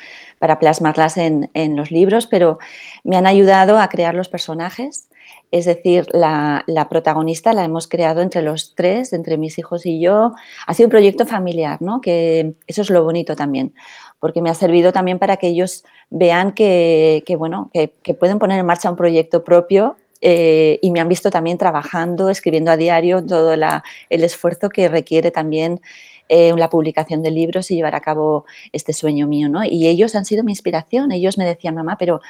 plasmarlas 0.59 1.17
en, 1.17 1.77
los 1.77 1.91
libros, 1.91 2.27
pero 2.27 2.59
me 3.03 3.17
han 3.17 3.27
ayudado 3.27 3.79
a 3.79 3.89
crear 3.89 4.15
los 4.15 4.29
personajes. 4.29 5.09
Es 5.51 5.67
decir, 5.67 6.07
la, 6.13 6.65
protagonista 6.91 7.53
la 7.53 7.65
hemos 7.65 7.87
creado 7.89 8.21
entre 8.23 8.43
los 8.43 8.75
tres, 8.75 9.13
entre 9.13 9.37
mis 9.37 9.59
hijos 9.59 9.87
y 9.87 10.01
yo. 10.01 10.35
Ha 10.67 10.75
sido 10.75 10.89
un 10.89 10.91
proyecto 10.91 11.27
familiar, 11.27 11.81
¿no? 11.81 12.01
Que 12.01 12.55
eso 12.67 12.83
es 12.83 12.91
lo 12.91 13.05
bonito 13.05 13.37
también, 13.37 13.75
porque 14.19 14.43
me 14.43 14.51
ha 14.51 14.55
servido 14.55 14.93
también 14.93 15.19
para 15.19 15.37
que 15.37 15.49
ellos 15.49 15.85
vean 16.11 16.53
que, 16.53 17.23
bueno, 17.39 17.71
que 17.73 18.15
pueden 18.15 18.39
poner 18.39 18.59
en 18.59 18.67
marcha 18.67 18.91
un 18.91 18.97
proyecto 18.97 19.45
propio 19.45 19.97
eh, 20.27 20.79
y 20.81 20.91
me 20.91 21.01
han 21.01 21.09
visto 21.11 21.31
también 21.31 21.59
trabajando, 21.59 22.31
escribiendo 22.31 22.71
a 22.71 22.79
diario 22.79 23.23
todo 23.23 23.53
el 23.53 24.25
esfuerzo 24.25 24.71
que 24.71 24.89
requiere 24.89 25.31
también 25.31 25.83
eh, 26.31 26.55
la 26.57 26.71
publicación 26.71 27.23
de 27.23 27.31
libros 27.31 27.71
y 27.71 27.75
llevar 27.75 27.95
a 27.95 28.01
cabo 28.01 28.47
este 28.73 28.95
sueño 28.95 29.27
mío. 29.27 29.51
¿no? 29.51 29.63
Y 29.65 29.87
ellos 29.87 30.15
han 30.15 30.25
sido 30.25 30.43
mi 30.43 30.53
inspiración. 30.53 31.13
Ellos 31.13 31.37
me 31.37 31.45
decían, 31.45 31.75
mamá, 31.75 31.99
pero 31.99 32.23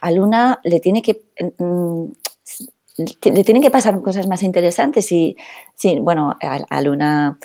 a 0.00 0.10
Luna 0.10 0.58
le 0.64 0.80
tiene 0.80 1.02
que... 1.02 1.20
Mm, 1.58 2.04
le 2.96 3.42
tienen 3.42 3.60
que 3.60 3.72
pasar 3.72 4.00
cosas 4.02 4.28
más 4.28 4.44
interesantes 4.44 5.10
y, 5.10 5.36
sí, 5.74 5.98
bueno, 6.00 6.38
a 6.40 6.80
Luna 6.80 7.40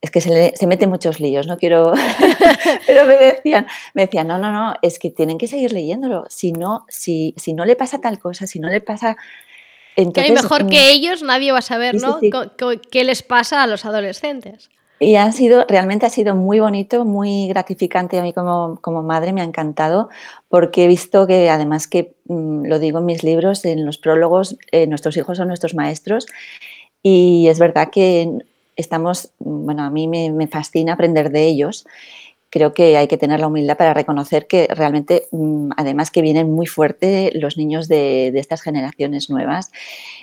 es 0.00 0.10
que 0.10 0.20
se, 0.20 0.30
le, 0.30 0.56
se 0.56 0.66
mete 0.66 0.86
muchos 0.86 1.20
líos, 1.20 1.46
no 1.46 1.56
quiero, 1.56 1.92
pero 2.86 3.06
me 3.06 3.16
decían, 3.16 3.66
me 3.94 4.02
decían, 4.02 4.28
no, 4.28 4.38
no, 4.38 4.52
no, 4.52 4.74
es 4.82 4.98
que 4.98 5.10
tienen 5.10 5.38
que 5.38 5.48
seguir 5.48 5.72
leyéndolo, 5.72 6.24
si 6.28 6.52
no, 6.52 6.84
si, 6.88 7.34
si 7.36 7.54
no 7.54 7.64
le 7.64 7.76
pasa 7.76 8.00
tal 8.00 8.18
cosa, 8.18 8.46
si 8.46 8.58
no 8.58 8.68
le 8.68 8.80
pasa... 8.80 9.16
Entonces, 9.96 10.34
que 10.34 10.42
mejor 10.42 10.66
que 10.66 10.90
ellos 10.90 11.22
nadie 11.22 11.52
va 11.52 11.60
a 11.60 11.62
saber, 11.62 11.94
¿no? 11.94 12.20
¿Qué 12.90 13.04
les 13.04 13.22
pasa 13.22 13.62
a 13.62 13.66
los 13.66 13.86
adolescentes? 13.86 14.68
Y 14.98 15.16
ha 15.16 15.30
sido, 15.32 15.64
realmente 15.68 16.06
ha 16.06 16.10
sido 16.10 16.34
muy 16.34 16.60
bonito, 16.60 17.04
muy 17.04 17.48
gratificante 17.48 18.18
a 18.18 18.22
mí 18.22 18.32
como, 18.32 18.78
como 18.80 19.02
madre, 19.02 19.32
me 19.32 19.40
ha 19.42 19.44
encantado, 19.44 20.10
porque 20.48 20.84
he 20.84 20.86
visto 20.86 21.26
que 21.26 21.50
además 21.50 21.86
que 21.86 22.14
mm, 22.26 22.66
lo 22.66 22.78
digo 22.78 22.98
en 22.98 23.06
mis 23.06 23.22
libros, 23.22 23.64
en 23.64 23.84
los 23.84 23.98
prólogos, 23.98 24.56
eh, 24.70 24.86
nuestros 24.86 25.16
hijos 25.16 25.38
son 25.38 25.48
nuestros 25.48 25.74
maestros, 25.74 26.26
y 27.02 27.48
es 27.48 27.58
verdad 27.58 27.90
que 27.90 28.38
estamos, 28.76 29.30
bueno, 29.38 29.82
a 29.82 29.90
mí 29.90 30.06
me, 30.06 30.46
fascina 30.46 30.92
aprender 30.92 31.30
de 31.30 31.46
ellos. 31.46 31.86
Creo 32.50 32.72
que 32.72 32.96
hay 32.96 33.08
que 33.08 33.18
tener 33.18 33.40
la 33.40 33.48
humildad 33.48 33.76
para 33.76 33.92
reconocer 33.92 34.46
que 34.46 34.68
realmente, 34.70 35.26
mm, 35.32 35.70
además 35.76 36.10
que 36.10 36.22
vienen 36.22 36.52
muy 36.52 36.66
fuerte 36.66 37.32
los 37.34 37.56
niños 37.56 37.88
de, 37.88 38.28
estas 38.38 38.62
generaciones 38.62 39.28
nuevas 39.28 39.72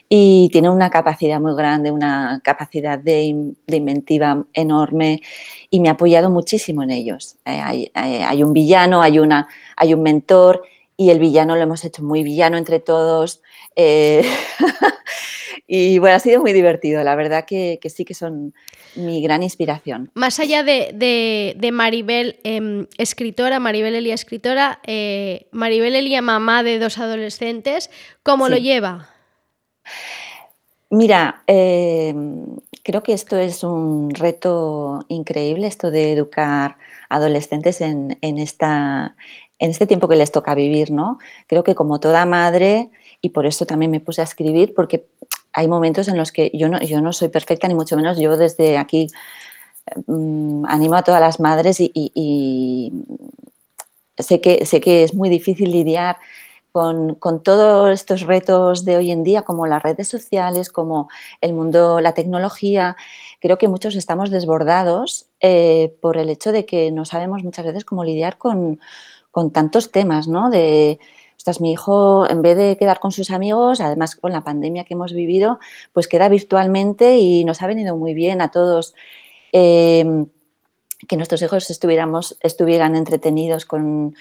y 0.07 0.49
tienen 0.51 0.71
una 0.71 0.89
capacidad 0.89 1.39
muy 1.41 1.55
grande, 1.55 1.91
una 1.91 2.39
capacidad 2.43 2.97
de, 2.97 3.23
inventiva 3.67 4.45
enorme 4.53 5.21
y 5.69 5.79
me 5.79 5.89
ha 5.89 5.93
apoyado 5.93 6.29
muchísimo 6.29 6.83
en 6.83 6.91
ellos. 6.91 7.35
Eh, 7.45 7.91
hay, 7.93 8.43
un 8.43 8.53
villano, 8.53 9.01
hay, 9.01 9.19
una, 9.19 9.47
hay 9.75 9.93
un 9.93 10.01
mentor 10.01 10.63
y 10.95 11.09
el 11.09 11.19
villano 11.19 11.55
lo 11.55 11.63
hemos 11.63 11.83
hecho 11.83 12.03
muy 12.03 12.23
villano 12.23 12.57
entre 12.57 12.79
todos. 12.79 13.41
Eh, 13.75 14.23
Y 15.65 15.97
bueno, 15.99 16.17
ha 16.17 16.19
sido 16.19 16.41
muy 16.41 16.51
divertido, 16.51 17.03
la 17.03 17.15
verdad 17.15 17.45
que, 17.45 17.79
sí 17.89 18.03
que 18.03 18.13
son 18.13 18.53
mi 18.95 19.21
gran 19.21 19.43
inspiración. 19.43 20.11
Más 20.13 20.39
allá 20.39 20.61
de, 20.63 21.69
Maribel, 21.71 22.39
em, 22.43 22.87
escritora, 22.97 23.59
Maribel 23.59 23.95
Elia, 23.95 24.13
escritora, 24.13 24.79
eh, 24.85 25.47
Maribel 25.51 25.95
Elia, 25.95 26.21
mamá 26.21 26.63
de 26.63 26.79
dos 26.79 26.97
adolescentes, 26.97 27.89
¿cómo 28.23 28.49
lo 28.49 28.57
lleva? 28.57 29.09
Mira, 30.89 31.43
em, 31.47 32.45
creo 32.83 33.01
que 33.01 33.13
esto 33.13 33.37
es 33.37 33.63
un 33.63 34.11
reto 34.11 35.05
increíble, 35.07 35.65
esto 35.65 35.89
de 35.89 36.13
educar 36.13 36.77
adolescentes 37.09 37.81
en, 37.81 38.15
esta, 38.21 39.15
en 39.57 39.71
este 39.71 39.87
tiempo 39.87 40.07
que 40.07 40.15
les 40.15 40.31
toca 40.31 40.53
vivir, 40.53 40.91
¿no? 40.91 41.17
Creo 41.47 41.63
que 41.63 41.73
como 41.73 41.99
toda 41.99 42.27
madre, 42.27 42.91
y 43.21 43.29
por 43.29 43.45
eso 43.45 43.65
también 43.65 43.89
me 43.89 44.01
puse 44.01 44.21
a 44.21 44.25
escribir, 44.25 44.73
porque 44.75 45.03
hay 45.53 45.67
momentos 45.67 46.07
en 46.07 46.17
los 46.17 46.31
que 46.31 46.51
yo 46.53 46.67
no, 46.67 46.79
yo 46.81 47.01
no 47.01 47.13
soy 47.13 47.29
perfecta, 47.29 47.67
ni 47.67 47.75
mucho 47.75 47.95
menos 47.95 48.17
yo 48.17 48.35
desde 48.37 48.77
aquí 48.77 49.07
mm, 50.07 50.65
animo 50.67 50.95
a 50.95 51.03
todas 51.03 51.21
las 51.21 51.39
madres 51.39 51.77
y, 51.79 52.91
sé, 54.17 54.41
que, 54.41 54.65
sé 54.65 54.81
que 54.81 55.03
es 55.03 55.13
muy 55.13 55.29
difícil 55.29 55.71
lidiar 55.71 56.17
con, 56.71 57.19
todos 57.43 57.91
estos 57.91 58.21
retos 58.21 58.83
de 58.83 58.97
hoy 58.97 59.11
en 59.11 59.23
día, 59.23 59.43
como 59.43 59.67
las 59.67 59.83
redes 59.83 60.07
sociales, 60.07 60.71
como 60.71 61.07
el 61.39 61.53
mundo, 61.53 62.01
la 62.01 62.15
tecnología. 62.15 62.97
Creo 63.39 63.59
que 63.59 63.67
muchos 63.67 63.95
estamos 63.95 64.31
desbordados 64.31 65.27
eh, 65.39 65.95
por 66.01 66.17
el 66.17 66.29
hecho 66.29 66.51
de 66.51 66.65
que 66.65 66.91
no 66.91 67.05
sabemos 67.05 67.43
muchas 67.43 67.65
veces 67.65 67.85
cómo 67.85 68.03
lidiar 68.03 68.39
con, 68.39 68.79
con 69.29 69.51
tantos 69.51 69.91
temas, 69.91 70.27
¿no? 70.27 70.49
De, 70.49 70.99
mi 71.59 71.71
hijo, 71.71 72.29
en 72.29 72.41
vez 72.41 72.57
de 72.57 72.77
quedar 72.77 72.99
con 72.99 73.11
sus 73.11 73.31
amigos, 73.31 73.81
además 73.81 74.15
con 74.15 74.31
la 74.31 74.43
pandemia 74.43 74.83
que 74.85 74.93
hemos 74.93 75.13
vivido, 75.13 75.59
pues 75.91 76.07
queda 76.07 76.29
virtualmente 76.29 77.17
y 77.17 77.43
nos 77.45 77.61
ha 77.61 77.67
venido 77.67 77.97
muy 77.97 78.13
bien 78.13 78.41
a 78.41 78.49
todos. 78.49 78.95
Em, 79.51 80.27
que 81.07 81.17
nuestros 81.17 81.41
hijos 81.41 81.69
estuviéramos, 81.69 82.37
estuvieran 82.41 82.95
entretenidos 82.95 83.65
con, 83.65 84.15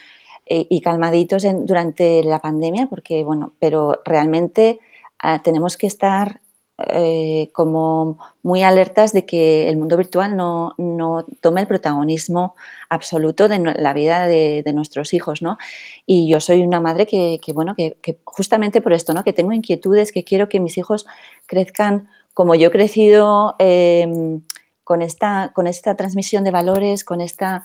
eh, 0.47 0.67
y 0.69 0.81
calmaditos 0.81 1.45
durante 1.65 2.25
la 2.25 2.41
pandemia, 2.41 2.87
porque, 2.89 3.23
bueno, 3.25 3.53
pero 3.59 4.03
realmente 4.05 4.81
ah, 5.19 5.41
tenemos 5.43 5.77
que 5.77 5.87
estar 5.87 6.41
eh, 6.79 7.51
como 7.53 8.19
muy 8.43 8.63
alertas 8.63 9.13
de 9.13 9.27
que 9.27 9.69
el 9.69 9.77
mundo 9.77 9.97
virtual 9.99 10.37
no, 10.37 10.75
no 10.79 11.25
tome 11.41 11.61
el 11.61 11.67
protagonismo 11.67 12.57
absoluto 12.89 13.47
de 13.47 13.59
la 13.59 13.93
vida 13.93 14.27
de, 14.27 14.65
nuestros 14.73 15.13
hijos, 15.13 15.43
¿no? 15.43 15.59
Y 16.07 16.29
yo 16.29 16.41
soy 16.41 16.63
una 16.63 16.81
madre 16.81 17.07
que, 17.07 17.39
bueno, 17.53 17.75
que, 17.77 18.19
justamente 18.25 18.81
por 18.81 18.95
esto, 18.95 19.13
¿no? 19.13 19.23
Que 19.23 19.35
tengo 19.35 19.53
inquietudes, 19.53 20.13
que 20.13 20.25
quiero 20.25 20.49
que 20.49 20.61
mis 20.61 20.79
hijos 20.79 21.07
crezcan 21.47 22.09
como 22.33 22.55
yo 22.55 22.69
he 22.69 22.73
crecido 22.73 23.55
em, 23.59 24.41
con, 24.83 25.03
esta, 25.03 25.53
con 25.55 25.67
esta 25.67 25.95
transmisión 25.95 26.43
de 26.43 26.51
valores, 26.51 27.05
con 27.05 27.21
esta... 27.21 27.65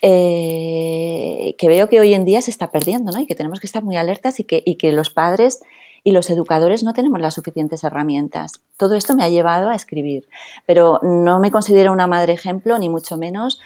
Eh, 0.00 1.54
que 1.56 1.68
veo 1.68 1.88
que 1.88 2.00
hoy 2.00 2.14
en 2.14 2.24
día 2.24 2.42
se 2.42 2.50
está 2.50 2.70
perdiendo, 2.70 3.12
¿no? 3.12 3.20
Y 3.20 3.26
que 3.26 3.34
tenemos 3.34 3.60
que 3.60 3.66
estar 3.66 3.82
muy 3.82 3.96
alertas 3.96 4.40
y 4.40 4.44
que, 4.44 4.62
y 4.64 4.76
que 4.76 4.92
los 4.92 5.10
padres 5.10 5.60
y 6.04 6.12
los 6.12 6.28
educadores 6.28 6.84
no 6.84 6.92
tenemos 6.92 7.20
las 7.20 7.34
suficientes 7.34 7.82
herramientas. 7.82 8.60
Todo 8.76 8.94
esto 8.94 9.16
me 9.16 9.24
ha 9.24 9.30
llevado 9.30 9.70
a 9.70 9.74
escribir, 9.74 10.28
pero 10.66 11.00
no 11.02 11.40
me 11.40 11.50
considero 11.50 11.92
una 11.92 12.06
madre 12.06 12.34
ejemplo, 12.34 12.78
ni 12.78 12.90
mucho 12.90 13.16
menos. 13.16 13.60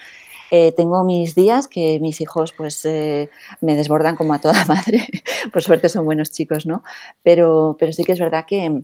Eh, 0.51 0.73
tengo 0.73 1.05
mis 1.05 1.35
días 1.35 1.69
que 1.69 1.99
mis 2.01 2.23
hijos 2.23 2.55
pues 2.57 2.83
eh, 2.87 3.29
me 3.61 3.75
desbordan 3.75 4.17
como 4.17 4.33
a 4.33 4.41
toda 4.41 4.65
madre. 4.69 5.07
Por 5.53 5.63
suerte 5.63 5.89
son 5.89 6.05
buenos 6.05 6.31
chicos, 6.31 6.65
¿no? 6.65 6.85
Pero, 7.23 7.77
pero 7.79 7.93
sí 7.93 8.05
que 8.05 8.13
es 8.13 8.21
verdad 8.21 8.47
que, 8.47 8.83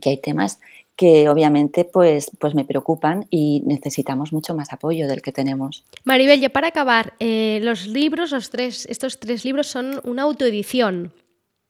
que 0.00 0.10
hay 0.10 0.18
temas 0.18 0.60
que 0.94 1.28
obviamente 1.28 1.84
pues, 1.84 2.30
pues 2.40 2.54
me 2.54 2.64
preocupan 2.64 3.26
y 3.30 3.62
necesitamos 3.66 4.32
mucho 4.32 4.54
más 4.54 4.72
apoyo 4.72 5.06
del 5.06 5.22
que 5.22 5.30
tenemos. 5.30 5.84
Maribel, 6.04 6.40
ya 6.40 6.48
para 6.48 6.68
acabar, 6.68 7.14
eh, 7.20 7.60
los 7.62 7.86
libros, 7.86 8.32
los 8.32 8.50
tres, 8.50 8.86
estos 8.86 9.20
tres 9.20 9.44
libros 9.44 9.68
son 9.68 10.00
una 10.04 10.22
autoedición. 10.22 11.12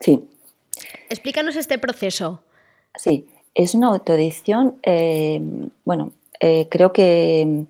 Sí. 0.01 0.31
Explícanos 1.09 1.57
este 1.57 1.79
proceso. 1.79 2.43
Sí, 2.95 3.27
es 3.55 3.75
una 3.75 3.89
autoedición, 3.89 4.79
eh, 4.83 5.41
bueno, 5.85 6.13
eh, 6.41 6.69
creo 6.71 6.93
que 6.93 7.67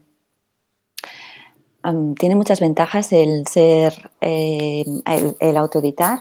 tiene 2.19 2.35
muchas 2.35 2.61
ventajas 2.61 3.13
el 3.13 3.47
ser, 3.47 4.11
el, 4.21 5.03
el, 5.41 5.57
autoeditar. 5.57 6.21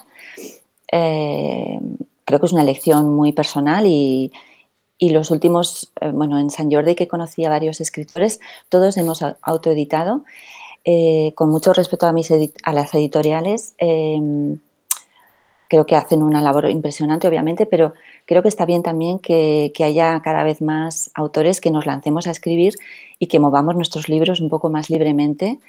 creo 0.89 2.39
que 2.39 2.45
es 2.45 2.53
una 2.53 2.61
elección 2.61 3.13
muy 3.13 3.33
personal 3.33 3.85
y, 3.85 4.31
y 4.97 5.09
los 5.11 5.31
últimos, 5.31 5.91
eh, 6.01 6.11
bueno, 6.11 6.39
en 6.39 6.49
San 6.49 6.71
Jordi 6.71 6.95
que 6.95 7.07
conocí 7.07 7.45
a 7.45 7.49
varios 7.49 7.81
escritores, 7.81 8.39
todos 8.69 8.97
hemos 8.97 9.23
autoeditado, 9.41 10.23
eh, 10.83 11.33
con 11.35 11.49
mucho 11.49 11.73
respeto 11.73 12.07
a, 12.07 12.13
mis 12.13 12.31
a 12.31 12.73
las 12.73 12.93
editoriales. 12.93 13.75
Creo 15.67 15.85
que 15.85 15.95
hacen 15.95 16.23
una 16.23 16.41
labor 16.41 16.69
impresionante, 16.69 17.27
obviamente, 17.27 17.65
pero 17.65 17.93
creo 18.25 18.41
que 18.41 18.49
está 18.49 18.65
bien 18.65 18.83
también 18.83 19.19
que, 19.19 19.71
haya 19.83 20.21
cada 20.21 20.43
vez 20.43 20.61
más 20.61 21.11
autores 21.13 21.61
que 21.61 21.71
nos 21.71 21.85
lancemos 21.85 22.27
a 22.27 22.31
escribir 22.31 22.75
y 23.19 23.27
que 23.27 23.39
movamos 23.39 23.75
nuestros 23.75 24.09
libros 24.09 24.41
un 24.41 24.49
poco 24.49 24.69
más 24.69 24.89
libremente. 24.89 25.59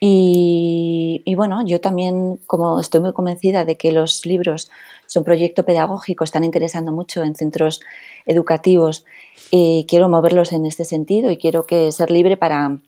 Y, 0.00 1.34
bueno, 1.34 1.66
yo 1.66 1.80
también, 1.80 2.38
como 2.46 2.78
estoy 2.80 3.00
muy 3.00 3.12
convencida 3.12 3.64
de 3.64 3.76
que 3.76 3.90
los 3.90 4.26
libros 4.26 4.70
son 5.06 5.24
proyecto 5.24 5.64
pedagógico, 5.64 6.22
están 6.22 6.44
interesando 6.44 6.92
mucho 6.92 7.24
en 7.24 7.34
centros 7.34 7.80
educativos 8.24 9.04
y 9.50 9.86
quiero 9.88 10.08
moverlos 10.08 10.52
en 10.52 10.66
este 10.66 10.84
sentido 10.84 11.30
y 11.32 11.36
quiero 11.36 11.66
ser 11.90 12.12
libre 12.12 12.36
para, 12.36 12.78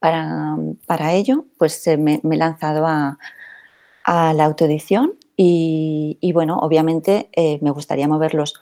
para, 0.00 1.12
ello, 1.12 1.46
pues 1.58 1.86
eh, 1.86 1.96
me, 1.96 2.20
he 2.22 2.36
lanzado 2.36 2.86
a, 2.86 3.18
la 4.04 4.44
autoedición 4.44 5.14
y, 5.36 6.32
bueno, 6.32 6.58
obviamente 6.58 7.28
eh, 7.32 7.58
me 7.62 7.70
gustaría 7.70 8.06
moverlos 8.08 8.54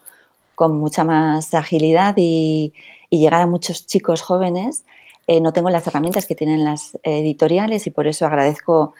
con 0.55 0.79
mucha 0.79 1.05
más 1.05 1.53
agilidad 1.55 2.15
y, 2.17 2.73
llegar 3.11 3.43
a 3.43 3.47
muchos 3.47 3.87
chicos 3.87 4.23
jóvenes. 4.23 4.85
Eh, 5.27 5.41
no 5.41 5.53
tengo 5.53 5.69
las 5.71 5.87
herramientas 5.87 6.27
que 6.27 6.37
tienen 6.37 6.65
las 6.65 6.97
editoriales 7.03 7.87
y 7.87 7.91
por 7.91 8.07
eso 8.07 8.25
agradezco, 8.25 8.95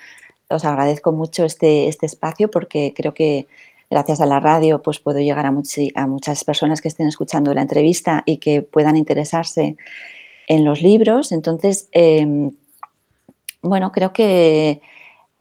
os 0.49 0.65
agradezco 0.65 1.13
mucho 1.13 1.45
este, 1.45 1.87
este 1.87 2.07
espacio 2.07 2.51
porque 2.51 2.93
creo 2.95 3.15
que 3.15 3.47
gracias 3.89 4.21
a 4.21 4.27
la 4.27 4.41
radio 4.41 4.83
pues 4.83 4.99
puedo 4.99 5.21
llegar 5.21 5.47
a, 5.47 5.49
a 5.51 6.07
muchas 6.07 6.45
personas 6.45 6.81
que 6.81 6.89
estén 6.89 7.09
escuchando 7.09 7.55
la 7.55 7.63
entrevista 7.63 8.23
y 8.27 8.39
que 8.39 8.63
puedan 8.63 8.97
interesarse 8.97 9.77
en 10.51 10.65
los 10.65 10.83
libros. 10.83 11.31
Entonces, 11.31 11.89
em, 11.93 12.51
bueno, 13.63 13.93
creo 13.93 14.13
que 14.13 14.81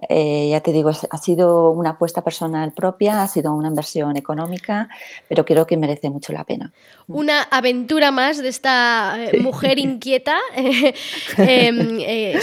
eh, 0.08 0.48
ya 0.50 0.62
te 0.62 0.72
digo, 0.72 0.90
ha 0.90 1.18
sido 1.18 1.72
una 1.72 1.92
apuesta 1.92 2.24
personal 2.24 2.72
propia, 2.72 3.22
ha 3.22 3.28
sido 3.28 3.54
una 3.54 3.68
inversión 3.68 4.16
económica, 4.16 4.88
pero 5.28 5.44
creo 5.44 5.68
que 5.68 5.76
merece 5.76 6.10
mucho 6.10 6.32
la 6.32 6.46
pena. 6.46 6.72
Una 7.08 7.42
aventura 7.42 8.12
más 8.12 8.38
de 8.38 8.50
esta 8.50 9.18
eh, 9.18 9.40
mujer 9.40 9.80
inquieta, 9.80 10.38
eh, 10.56 10.94
eh, 11.38 12.40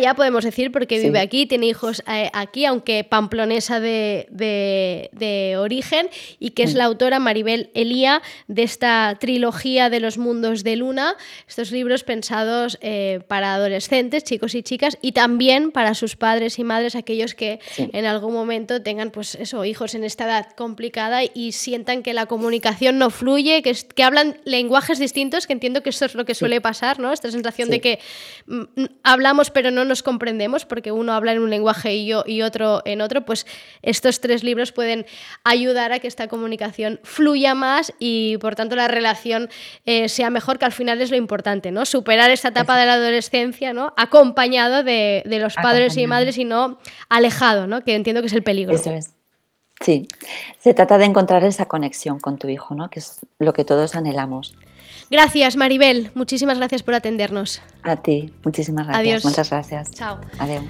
ya 0.00 0.14
podemos 0.14 0.44
decir, 0.44 0.72
porque 0.72 0.98
vive 0.98 1.18
aquí, 1.18 1.46
tiene 1.46 1.66
hijos 1.66 2.02
aquí, 2.32 2.64
aunque 2.64 3.04
pamplonesa 3.04 3.80
de, 3.80 4.28
de, 4.30 5.56
origen, 5.58 6.08
y 6.38 6.50
que 6.50 6.62
es 6.62 6.74
la 6.74 6.84
autora 6.84 7.18
Maribel 7.18 7.70
Elía 7.74 8.22
de 8.46 8.62
esta 8.62 9.16
trilogía 9.20 9.90
de 9.90 10.00
los 10.00 10.18
mundos 10.18 10.62
de 10.62 10.76
Luna, 10.76 11.16
estos 11.48 11.72
libros 11.72 12.04
pensados 12.04 12.78
para 13.26 13.54
adolescentes, 13.54 14.24
chicos 14.24 14.54
y 14.54 14.62
chicas, 14.62 14.98
y 15.02 15.12
también 15.12 15.72
para 15.72 15.94
sus 15.94 16.16
padres 16.16 16.58
y 16.58 16.64
madres 16.64 16.85
aquellos 16.94 17.34
que 17.34 17.60
en 17.78 18.04
algún 18.04 18.32
momento 18.32 18.82
tengan 18.82 19.10
pues 19.10 19.34
eso, 19.34 19.64
hijos 19.64 19.94
en 19.94 20.04
esta 20.04 20.24
edad 20.24 20.48
complicada 20.56 21.22
y 21.24 21.52
sientan 21.52 22.02
que 22.02 22.14
la 22.14 22.26
comunicación 22.26 22.98
no 22.98 23.10
fluye, 23.10 23.62
que, 23.62 23.74
que 23.94 24.02
hablan 24.02 24.38
lenguajes 24.44 24.98
distintos, 24.98 25.46
que 25.46 25.52
entiendo 25.52 25.82
que 25.82 25.90
eso 25.90 26.04
es 26.04 26.14
lo 26.14 26.24
que 26.24 26.34
suele 26.34 26.60
pasar, 26.60 26.98
¿no? 26.98 27.12
Esta 27.12 27.30
sensación 27.30 27.70
de 27.70 27.80
que 27.80 27.98
mm, 28.46 28.60
mm, 28.76 28.86
hablamos 29.02 29.50
pero 29.50 29.70
no 29.70 29.84
nos 29.84 30.02
comprendemos 30.02 30.64
porque 30.64 30.92
uno 30.92 31.12
habla 31.12 31.32
en 31.32 31.40
un 31.40 31.50
lenguaje 31.50 31.94
y 31.94 32.06
yo 32.06 32.24
y 32.26 32.42
otro 32.42 32.82
en 32.84 33.00
otro, 33.00 33.24
pues 33.24 33.46
estos 33.82 34.20
tres 34.20 34.44
libros 34.44 34.72
pueden 34.72 35.06
ayudar 35.44 35.92
a 35.92 35.98
que 35.98 36.08
esta 36.08 36.28
comunicación 36.28 37.00
fluya 37.02 37.54
más 37.54 37.92
y 37.98 38.36
por 38.38 38.54
tanto 38.54 38.76
la 38.76 38.88
relación 38.88 39.48
eh, 39.84 40.08
sea 40.08 40.30
mejor, 40.30 40.58
que 40.58 40.64
al 40.64 40.72
final 40.72 41.00
es 41.00 41.10
lo 41.10 41.16
importante, 41.16 41.70
¿no? 41.70 41.84
Superar 41.86 42.30
esta 42.30 42.48
etapa 42.48 42.78
de 42.78 42.86
la 42.86 42.94
adolescencia, 42.94 43.72
¿no? 43.72 43.94
Acompañado 43.96 44.82
de, 44.82 45.22
de 45.24 45.38
los 45.38 45.54
padres 45.54 45.96
y 45.96 46.06
madres 46.06 46.38
y 46.38 46.44
no 46.44 46.75
alejado, 47.08 47.66
¿no? 47.66 47.82
Que 47.82 47.94
entiendo 47.94 48.20
que 48.22 48.28
es 48.28 48.32
el 48.32 48.42
peligro. 48.42 48.74
Eso 48.74 48.90
es. 48.90 49.12
Sí, 49.80 50.08
se 50.58 50.72
trata 50.72 50.96
de 50.96 51.04
encontrar 51.04 51.44
esa 51.44 51.66
conexión 51.66 52.18
con 52.18 52.38
tu 52.38 52.48
hijo, 52.48 52.74
¿no? 52.74 52.88
Que 52.88 53.00
es 53.00 53.18
lo 53.38 53.52
que 53.52 53.64
todos 53.64 53.94
anhelamos. 53.94 54.54
Gracias, 55.10 55.56
Maribel. 55.56 56.10
Muchísimas 56.14 56.56
gracias 56.56 56.82
por 56.82 56.94
atendernos. 56.94 57.60
A 57.82 57.96
ti, 57.96 58.32
muchísimas 58.42 58.86
gracias. 58.86 59.06
Adiós. 59.06 59.24
Muchas 59.24 59.50
gracias. 59.50 59.90
Chao. 59.92 60.18
Adiós. 60.38 60.64